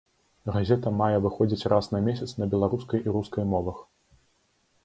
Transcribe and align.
Газета 0.53 0.93
мае 1.01 1.17
выходзіць 1.25 1.69
раз 1.73 1.89
на 1.97 2.01
месяц 2.09 2.29
на 2.39 2.47
беларускай 2.55 2.99
і 3.05 3.15
рускай 3.19 3.49
мовах. 3.55 3.77